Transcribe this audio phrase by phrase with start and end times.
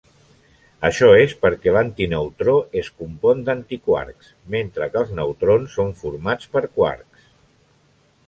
[0.87, 7.29] Això és perquè l'antineutró es compon d'antiquarks, mentre que els neutrons són formats per quarks.